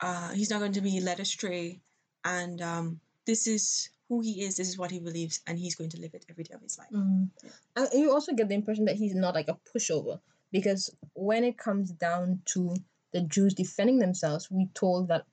[0.00, 1.80] uh he's not going to be led astray
[2.24, 5.88] and um this is who he is this is what he believes and he's going
[5.94, 7.30] to live it every day of his life Mhm.
[7.76, 10.16] And you also get the impression that he's not like a pushover
[10.56, 10.82] because
[11.30, 12.74] when it comes down to
[13.14, 15.24] the Jews defending themselves, we told that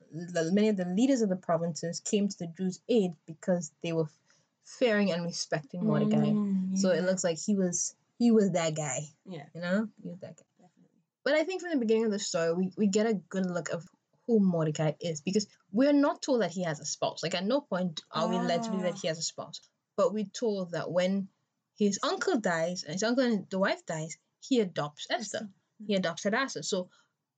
[0.59, 4.09] many of the leaders of the provinces came to the Jews' aid because they were
[4.77, 6.31] fearing and respecting Mordecai.
[6.31, 10.09] Mm, So it looks like he was he was that guy, yeah you know, he
[10.09, 10.49] was that guy.
[10.63, 13.45] definitely But I think from the beginning of the story, we, we get a good
[13.45, 13.87] look of
[14.29, 17.23] who Mordecai is because we're not told that he has a spouse.
[17.23, 19.01] Like at no point are we led to believe that Ah.
[19.01, 19.59] he has a spouse.
[19.97, 21.29] But we're told that when
[21.77, 25.49] his uncle dies, and his uncle and the wife dies, he adopts Esther.
[25.87, 26.61] He adopts Hadassah.
[26.63, 26.89] So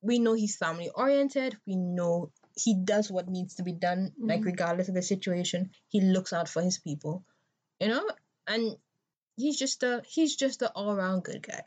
[0.01, 1.55] we know he's family oriented.
[1.65, 4.45] We know he does what needs to be done, like Mhm.
[4.45, 5.71] regardless of the situation.
[5.87, 7.23] He looks out for his people,
[7.79, 8.05] you know,
[8.47, 8.75] and
[9.37, 11.63] he's just a he's just an all around good guy.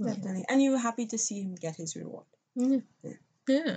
[0.00, 0.14] Yeah.
[0.14, 2.78] definitely and you were happy to see him get his reward Yeah.
[3.02, 3.12] Yeah.
[3.48, 3.76] Yeah.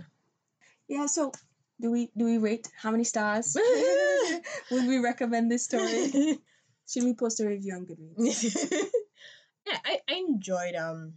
[0.91, 1.31] Yeah so
[1.79, 3.57] do we do we rate how many stars
[4.71, 6.11] would we recommend this story
[6.89, 8.55] should we post a review on goodreads
[9.67, 11.13] yeah, I, I enjoyed um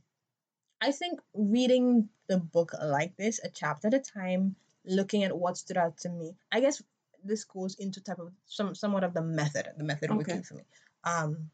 [0.80, 5.56] I think reading the book like this, a chapter at a time, looking at what
[5.56, 6.36] stood out to me.
[6.52, 6.82] I guess
[7.24, 10.18] this goes into type of some somewhat of the method, the method Okay.
[10.18, 10.64] working for me.
[11.04, 11.50] Um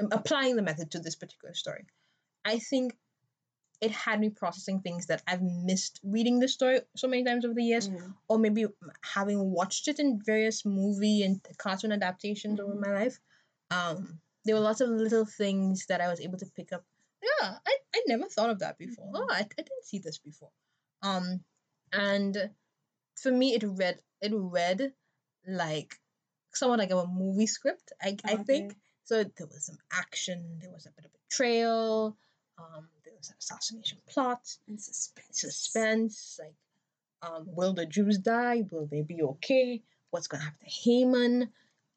[0.00, 1.84] um, applying the method to this particular story.
[2.44, 2.96] I think
[3.80, 7.54] it had me processing things that I've missed reading the story so many times over
[7.54, 8.14] the years, Mm.
[8.28, 8.66] or maybe
[9.02, 12.80] having watched it in various movie and cartoon adaptations over Mhm.
[12.86, 13.18] my life.
[13.70, 16.84] Um, there were lots of little things that I was able to pick up.
[17.22, 19.06] Yeah, I, I never thought of that before.
[19.12, 19.16] Mhm.
[19.16, 20.52] Oh, I, I didn't see this before.
[21.02, 21.44] Um,
[21.92, 22.50] and
[23.16, 24.92] for me, it read it read
[25.46, 25.98] like
[26.52, 27.92] somewhat like a movie script.
[28.00, 29.24] I I think so.
[29.24, 30.58] There was some action.
[30.60, 32.16] There was a bit of betrayal.
[32.58, 32.88] Um,
[33.20, 36.54] there was an assassination plot and suspense suspense like
[37.22, 41.48] um will the jews die will they be okay what's gonna happen to haman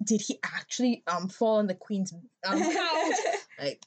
[0.04, 2.14] did he actually um fall on the queen's
[2.46, 3.20] um house
[3.60, 3.82] like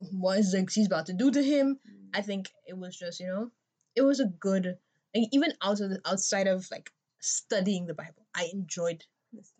[0.00, 1.78] what is Xerxes about to do to him.
[1.86, 2.18] Mm.
[2.18, 3.50] I think it was just, you know,
[3.94, 4.78] it was a good,
[5.14, 9.04] like, even out of the, outside of like studying the Bible, I enjoyed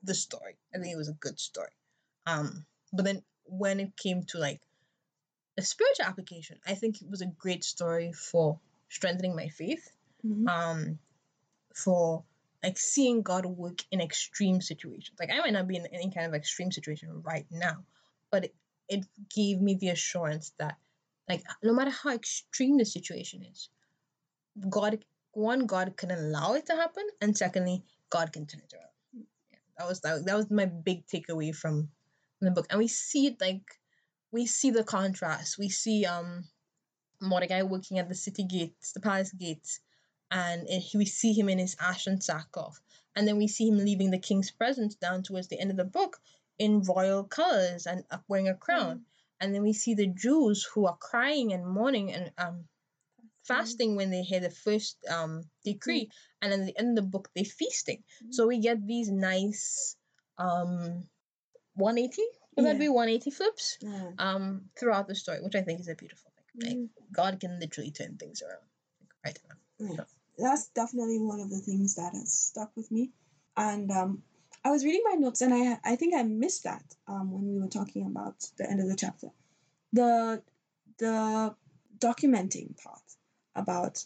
[0.02, 0.56] the story.
[0.74, 1.70] I think it was a good story.
[2.26, 4.60] Um, but then when it came to like
[5.60, 9.90] a spiritual application, I think it was a great story for strengthening my faith.
[10.24, 10.48] Mhm.
[10.48, 10.98] Um,
[11.74, 12.24] for
[12.62, 15.16] like seeing God work in extreme situations.
[15.18, 17.84] Like I might not be in any kind of extreme situation right now,
[18.30, 18.54] but it,
[18.88, 20.76] it gave me the assurance that
[21.28, 23.68] like no matter how extreme the situation is,
[24.68, 29.24] God one God can allow it to happen, and secondly, God can turn it around.
[29.52, 31.88] Yeah, that was that, that was my big takeaway from,
[32.38, 33.79] from the book, and we see it like
[34.32, 35.58] we see the contrast.
[35.58, 36.44] We see um
[37.20, 39.80] Mordecai working at the city gates, the palace gates,
[40.30, 42.80] and it, we see him in his ashen sackcloth,
[43.14, 45.84] and then we see him leaving the king's presence down towards the end of the
[45.84, 46.18] book
[46.58, 49.04] in royal colors and wearing a crown,
[49.40, 52.64] and then we see the Jews who are crying and mourning and um
[53.44, 53.96] fasting.
[53.96, 56.10] when they hear the first um decree.
[56.42, 58.02] And at the end of the book they're feasting.
[58.30, 59.96] So we get these nice
[60.38, 61.04] um
[61.74, 62.22] 180
[62.56, 62.78] that Yeah.
[62.78, 64.10] be 180 flips Yeah.
[64.18, 66.88] um throughout the story which i think is a beautiful thing like Mhm.
[67.12, 68.66] god can literally turn things around
[69.00, 69.56] like, right now
[69.92, 70.04] Yeah.
[70.38, 73.10] That's definitely one of the things that has stuck with me.
[73.56, 74.22] And um,
[74.64, 77.60] I was reading my notes, and I I think I missed that um, when we
[77.60, 79.28] were talking about the end of the chapter,
[79.92, 80.42] the
[80.96, 81.54] the
[81.98, 83.02] documenting part
[83.54, 84.02] about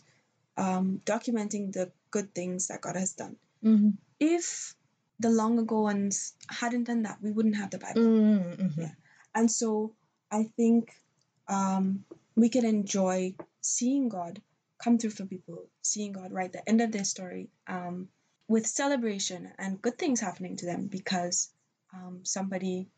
[0.56, 3.36] um, documenting the good things that God has done.
[3.62, 3.90] mm-hmm.
[4.18, 4.74] If
[5.20, 8.02] the long ago ones hadn't done that, we wouldn't have the Bible.
[8.02, 8.80] Mm-hmm.
[8.80, 8.92] Yeah.
[9.34, 9.94] And so
[10.30, 10.92] I think
[11.48, 14.40] um, we can enjoy seeing God
[14.82, 18.08] come through for people, seeing God right the end of their story um,
[18.48, 21.50] with celebration and good things happening to them because
[21.94, 22.88] um, somebody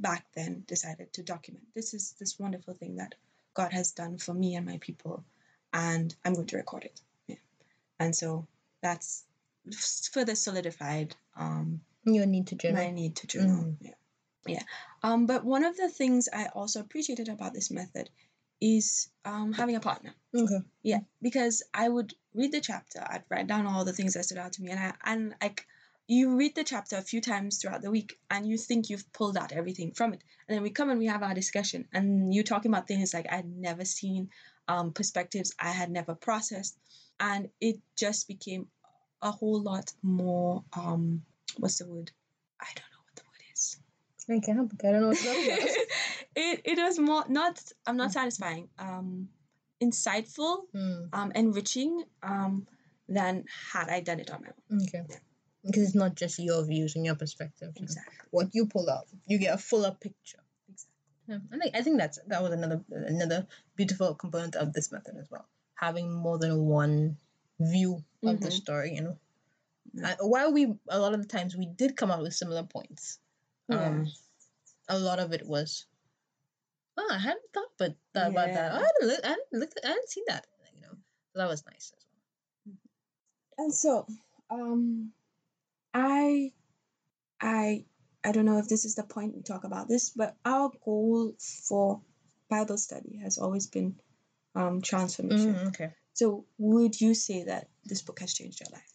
[0.00, 3.14] back then decided to document this is this wonderful thing that
[3.54, 5.24] God has done for me and my people,
[5.72, 7.00] and I'm going to record it.
[7.28, 7.36] Yeah.
[8.00, 8.46] And so
[8.82, 9.24] that's
[10.12, 13.64] further solidified um, you need to journal my need to journal.
[13.64, 13.76] Mhm.
[13.80, 13.94] Yeah.
[14.46, 14.62] Yeah.
[15.02, 18.10] Um, but one of the things I also appreciated about this method
[18.60, 20.14] is um, having a partner.
[20.34, 24.24] okay Yeah, because I would read the chapter, I'd write down all the things that
[24.24, 25.66] stood out to me, and I and like
[26.06, 29.38] you read the chapter a few times throughout the week, and you think you've pulled
[29.38, 32.44] out everything from it, and then we come and we have our discussion, and you're
[32.44, 34.30] talking about things like I'd never seen,
[34.68, 36.76] um, perspectives I had never processed,
[37.18, 38.68] and it just became
[39.24, 40.62] a whole lot more.
[40.76, 41.22] Um,
[41.58, 42.12] what's the word?
[42.60, 43.76] I don't know what the word is.
[44.30, 44.86] i can't help it.
[44.86, 45.36] i don't know what about
[46.36, 47.60] it it was more not.
[47.86, 48.68] I'm not satisfying.
[48.78, 49.28] Um,
[49.82, 52.66] insightful Hmm, um, enriching um,
[53.08, 54.82] than had I done it on my own.
[54.86, 55.16] okay Yeah.
[55.64, 57.84] because it's not just your views and your perspectives you know.
[57.84, 58.14] Exactly.
[58.30, 60.38] what you pull out you get a fuller picture
[60.70, 60.90] Exactly.
[61.28, 65.16] Yeah, I think I think that's that was another another beautiful component of this method
[65.20, 65.46] as well.
[65.74, 67.16] Having more than one
[67.70, 68.52] view of the Mhm.
[68.52, 69.18] story, you know.
[69.92, 70.16] Yeah.
[70.20, 73.18] Uh, while we a lot of the times we did come up with similar points,
[73.68, 74.04] um, Yeah.
[74.88, 75.86] a lot of it was,
[76.96, 78.72] oh, I hadn't thought but that, about that.
[78.72, 78.78] Yeah.
[78.78, 80.94] I hadn't looked, I hadn't looked, I hadn't seen that, you know.
[81.32, 82.76] So that was nice as well.
[83.58, 84.06] And so,
[84.50, 85.12] um,
[85.92, 86.52] I,
[87.40, 87.84] I,
[88.24, 91.34] I don't know if this is the point we talk about this, but our goal
[91.38, 92.00] for
[92.48, 94.00] Bible study has always been
[94.56, 95.54] um, transformation.
[95.54, 95.92] Mm, okay.
[96.14, 98.90] So, would you say that this book has changed your life?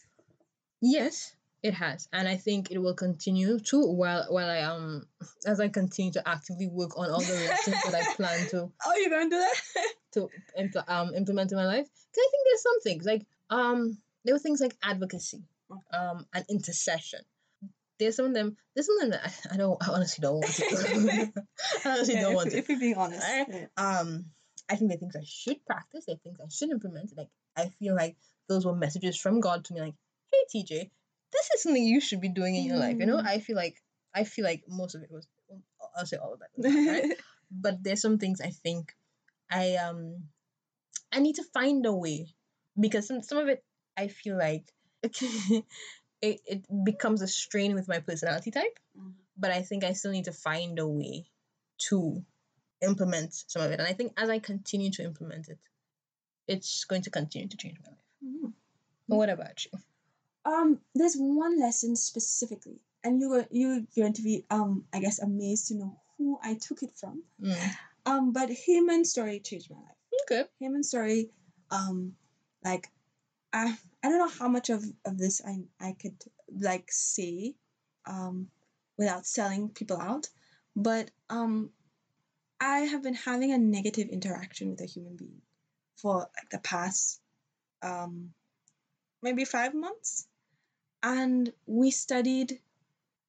[0.82, 5.06] Yes, it has, and I think it will continue to while while I um
[5.46, 8.96] as I continue to actively work on all the lessons that I plan to Oh,
[8.96, 9.62] you're going to do that?
[10.14, 11.86] to impl- um implement in my life.
[11.88, 15.44] Because I think there's some things like um there were things like advocacy,
[15.92, 17.20] um and intercession.
[18.00, 18.56] There's some of them.
[18.74, 19.78] There's some of them that I, I don't.
[19.86, 20.64] I honestly don't want to.
[21.86, 22.58] I honestly Yeah, don't if, want to.
[22.58, 23.22] if we're being honest.
[23.28, 23.66] I- Yeah.
[23.76, 24.28] Um,
[24.70, 26.06] I think there are things I should practice.
[26.06, 27.16] There are things I should implement.
[27.18, 29.82] Like I feel like those were messages from God to me.
[29.82, 29.96] Like,
[30.32, 30.90] hey TJ,
[31.32, 32.98] this is something you should be doing in your life.
[33.00, 33.26] You know, Mm.
[33.26, 33.82] I feel like
[34.14, 35.28] I feel like most of it was.
[35.98, 36.52] I'll say all of that.
[37.10, 37.18] right?
[37.52, 38.94] but there's some things I think
[39.50, 40.30] I um
[41.12, 42.28] I need to find a way
[42.80, 43.64] because some some of it
[43.98, 44.72] I feel like
[45.04, 45.64] it
[46.22, 48.78] it becomes a strain with my personality type.
[48.98, 49.14] Mhm.
[49.38, 51.26] But I think I still need to find a way
[51.90, 52.24] to
[52.82, 55.60] implement some of it, and I think as I continue to implement it,
[56.48, 58.06] it's going to continue to change my life.
[58.24, 58.54] Mhm.
[59.08, 59.72] What about you?
[60.46, 65.68] Um, there's one lesson specifically, and you're you're going to be um, I guess amazed
[65.68, 67.24] to know who I took it from.
[67.42, 67.76] Mm.
[68.06, 69.98] Um, but Haman's story changed my life.
[70.24, 70.44] Okay.
[70.60, 71.30] Haman's story,
[71.72, 72.16] um,
[72.64, 72.90] like,
[73.54, 76.18] I I don't know how much of of this I I could
[76.52, 77.56] like say,
[78.06, 78.50] um,
[78.98, 80.30] without selling people out,
[80.76, 81.72] but um,
[82.60, 85.42] I have been having a negative interaction with a human being
[85.98, 87.20] for like the past
[87.82, 88.34] um
[89.22, 90.28] maybe five months.
[91.02, 92.60] And we studied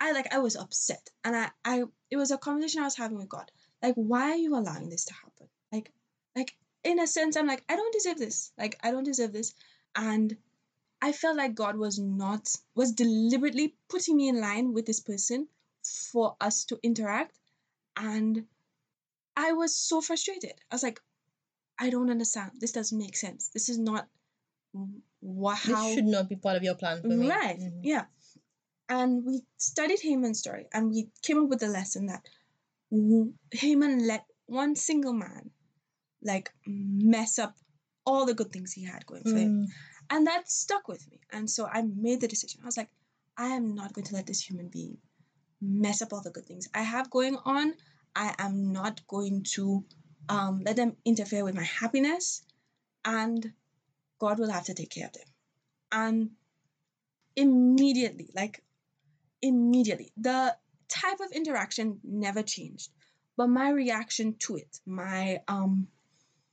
[0.01, 3.19] I like I was upset and I, I it was a conversation I was having
[3.19, 3.51] with God.
[3.83, 5.49] Like, why are you allowing this to happen?
[5.73, 5.93] Like
[6.35, 8.53] like in a sense, I'm like, I don't deserve this.
[8.59, 9.55] Like I don't deserve this.
[9.95, 10.37] And
[11.03, 15.49] I felt like God was not was deliberately putting me in line with this person
[16.13, 17.39] for us to interact.
[17.97, 18.47] And
[19.43, 20.55] I was so frustrated.
[20.71, 21.01] I was like,
[21.79, 22.51] I don't understand.
[22.61, 23.49] This doesn't make sense.
[23.55, 24.07] This is not
[25.21, 27.29] what how This should not be part of your plan for me.
[27.29, 27.59] right.
[27.59, 27.81] Mhm.
[27.83, 28.05] Yeah.
[28.89, 32.23] And we studied Haman's story and we came up with the lesson that
[33.53, 35.51] Haman let one single man
[36.23, 37.55] like mess up
[38.05, 39.53] all the good things he had going for him.
[39.53, 39.67] Mm.
[40.11, 41.21] And that stuck with me.
[41.31, 42.61] And so I made the decision.
[42.63, 42.91] I was like,
[43.37, 44.99] I am not going to let this human being
[45.61, 47.75] mess up all the good things I have going on.
[48.15, 49.85] I am not going to
[50.29, 52.43] um, let them interfere with my happiness.
[53.05, 53.53] And
[54.19, 55.27] God will have to take care of them.
[55.93, 56.31] And
[57.37, 58.63] immediately, like
[59.43, 60.55] immediately, the
[60.89, 62.91] type of interaction never changed.
[63.37, 65.89] But my reaction to it, my um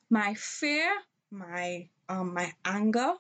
[0.10, 0.90] my fear,
[1.32, 3.14] my um my anger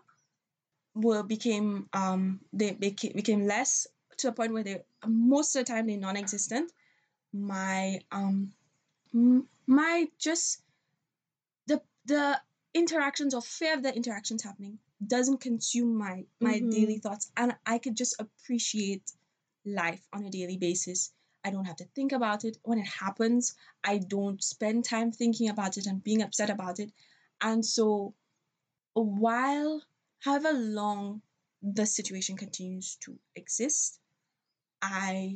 [0.95, 5.71] were became um they became became less to a point where they most of the
[5.71, 6.71] time they're non-existent
[7.41, 8.53] my um
[9.67, 10.61] my just
[11.67, 12.41] the the
[12.73, 16.71] interactions or fear of the interactions happening doesn't consume my my Mhm.
[16.71, 17.31] daily thoughts.
[17.37, 19.11] And i could just appreciate
[19.65, 21.11] life on a daily basis.
[21.43, 22.57] I don't have to think about it.
[22.63, 26.91] When it happens i don't spend time thinking about it and being upset about it.
[27.41, 28.13] And so
[28.93, 29.81] while
[30.19, 31.21] however long
[31.61, 33.99] the situation continues to exist
[34.81, 35.35] i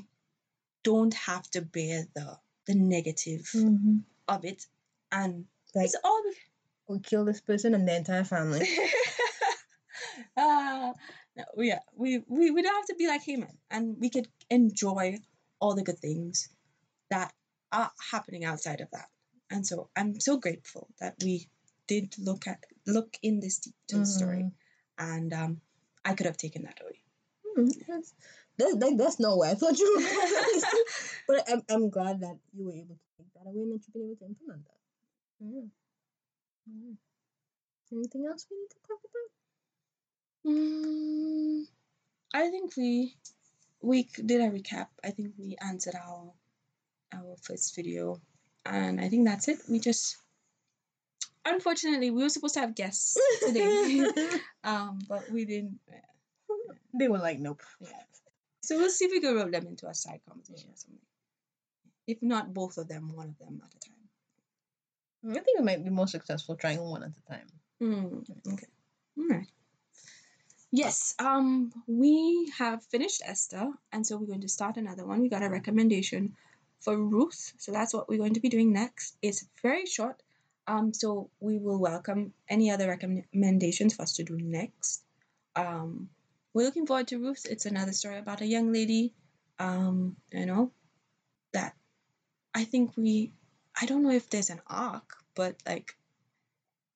[0.83, 4.03] don't have to bear the the negative Mhm.
[4.27, 4.65] of it
[5.11, 6.23] and Like it's all
[6.87, 8.67] we kill this person and the entire family.
[10.37, 10.93] uh,
[11.35, 15.19] no, yeah, we, we we don't have to be like Haman, and we could enjoy
[15.59, 16.49] all the good things
[17.09, 17.33] that
[17.71, 19.07] are happening outside of that.
[19.49, 21.47] And so I'm so grateful that we
[21.87, 24.51] did look at look in this deep to the story,
[24.97, 25.61] and um,
[26.03, 26.99] I could have taken that away.
[27.57, 28.13] Mm, That's,
[28.61, 30.61] that, that, that's not where I thought you were going.
[31.27, 33.93] but I'm, I'm glad that you were able to take that away and that you've
[33.93, 34.81] been able to implement that.
[35.39, 35.67] Yeah.
[36.67, 36.95] Yeah.
[37.91, 39.31] Anything else we need to talk about?
[40.47, 41.63] Mm,
[42.33, 43.15] I think we
[43.81, 44.87] we did a recap.
[45.03, 46.31] I think we answered our
[47.13, 48.21] our first video,
[48.65, 49.59] and I think that's it.
[49.69, 50.17] We just
[51.45, 54.05] unfortunately we were supposed to have guests today,
[54.63, 55.79] um, but we didn't.
[56.93, 57.61] they were like, nope.
[57.81, 57.89] Yeah.
[58.61, 60.99] So we'll see if we can roll them into a side conversation or something.
[62.07, 63.95] If not both of them, one of them at a time.
[65.29, 67.47] I think we might be more successful trying one at a time.
[67.81, 68.67] Mm, okay.
[69.17, 69.47] All right.
[70.71, 71.15] Yes.
[71.19, 75.21] Um, we have finished Esther, and so we're going to start another one.
[75.21, 76.35] We got a recommendation
[76.79, 79.17] for Ruth, so that's what we're going to be doing next.
[79.21, 80.21] It's very short.
[80.67, 85.03] Um, so we will welcome any other recommendations for us to do next.
[85.55, 86.09] Um,
[86.53, 87.45] we're looking forward to Ruth.
[87.49, 89.13] It's another story about a young lady.
[89.59, 90.71] Um, you know,
[91.53, 91.75] that
[92.53, 93.33] I think we.
[93.79, 95.95] I don't know if there's an arc, but like,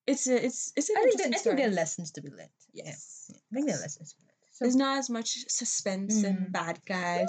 [0.07, 2.21] it's a it's it's an I think, interesting that, I think there are lessons to
[2.21, 2.49] be learned.
[2.73, 3.31] Yes.
[3.31, 3.37] yeah.
[3.51, 4.31] I think there are lessons to be learned.
[4.51, 6.51] So, There's not as much suspense and Mm.
[6.51, 7.27] bad guys.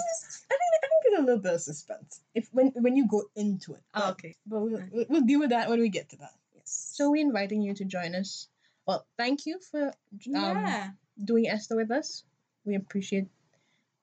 [0.49, 3.23] I think I think there's a little bit of suspense if when when you go
[3.35, 3.83] into it.
[3.93, 4.35] Oh, okay.
[4.45, 6.33] But we'll, we'll, we'll deal with that when we get to that.
[6.55, 6.91] Yes.
[6.93, 8.47] So we're inviting you to join us.
[8.85, 10.89] Well, thank you for um, yeah.
[11.23, 12.23] Doing Esther with us.
[12.65, 13.27] We appreciate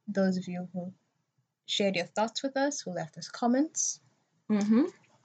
[0.09, 0.93] those of you who
[1.67, 4.01] shared your thoughts with us, who left us comments,
[4.51, 4.85] Mm-hmm.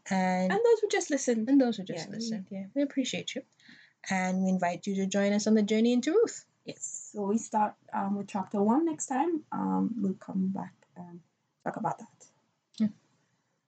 [0.10, 1.50] and And those who just listened.
[1.50, 2.48] and those who just yeah, we- listened.
[2.50, 3.42] Yeah, we appreciate you,
[4.10, 6.46] and we invite you to join us on the journey into Ruth.
[6.66, 7.10] Yes.
[7.14, 9.44] So we start um, with chapter one next time.
[9.52, 11.20] Um, we'll come back and
[11.66, 12.26] talk about that.
[12.78, 12.88] Yeah.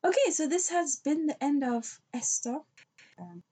[0.05, 2.60] Okay, so this has been the end of Esther.
[3.19, 3.43] Um,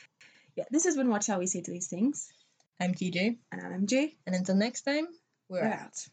[0.56, 2.32] yeah, this has been What Shall We Say to These Things?
[2.80, 4.16] I'm TJ, And I'm Jay.
[4.26, 5.08] and until next time,
[5.50, 5.80] we're We're out.
[5.82, 6.08] out.